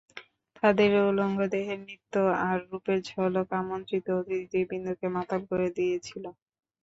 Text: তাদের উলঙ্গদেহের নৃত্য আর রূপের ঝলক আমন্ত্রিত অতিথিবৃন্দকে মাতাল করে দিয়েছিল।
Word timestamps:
তাদের 0.55 0.91
উলঙ্গদেহের 1.09 1.79
নৃত্য 1.81 2.13
আর 2.43 2.57
রূপের 2.65 2.99
ঝলক 3.09 3.47
আমন্ত্রিত 3.61 4.07
অতিথিবৃন্দকে 4.19 5.07
মাতাল 5.15 5.41
করে 5.49 5.67
দিয়েছিল। 5.77 6.23